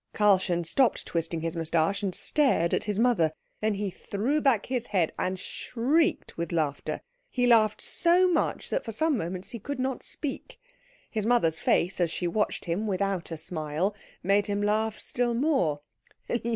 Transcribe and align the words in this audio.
Karlchen 0.15 0.63
stopped 0.63 1.05
twisting 1.05 1.41
his 1.41 1.55
moustache, 1.55 2.01
and 2.01 2.15
stared 2.15 2.73
at 2.73 2.85
his 2.85 2.97
mother. 2.97 3.33
Then 3.59 3.75
he 3.75 3.91
threw 3.91 4.41
back 4.41 4.65
his 4.65 4.87
head 4.87 5.13
and 5.19 5.37
shrieked 5.37 6.37
with 6.39 6.51
laughter. 6.51 7.01
He 7.29 7.45
laughed 7.45 7.81
so 7.81 8.27
much 8.27 8.71
that 8.71 8.83
for 8.83 8.91
some 8.91 9.15
moments 9.15 9.51
he 9.51 9.59
could 9.59 9.77
not 9.79 10.01
speak. 10.01 10.59
His 11.11 11.27
mother's 11.27 11.59
face, 11.59 12.01
as 12.01 12.09
she 12.09 12.25
watched 12.27 12.65
him 12.65 12.87
without 12.87 13.29
a 13.29 13.37
smile, 13.37 13.95
made 14.23 14.47
him 14.47 14.63
laugh 14.63 14.99
still 14.99 15.35
more. 15.35 15.81